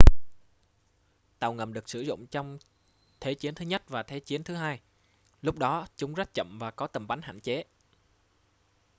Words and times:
tàu 1.39 1.53
ngầm 1.53 1.73
được 1.73 1.89
sử 1.89 2.01
dụng 2.01 2.27
trong 2.27 2.57
thế 3.19 3.33
chiến 3.33 3.55
thứ 3.55 3.65
nhất 3.65 3.89
và 3.89 4.03
thế 4.03 4.19
chiến 4.19 4.43
thứ 4.43 4.55
hai 4.55 4.79
lúc 5.41 5.57
đó 5.57 5.87
chúng 5.97 6.13
rất 6.13 6.33
chậm 6.33 6.57
và 6.59 6.71
có 6.71 6.87
tầm 6.87 7.07
bắn 7.07 7.21
hạn 7.21 7.39
chế 7.39 7.63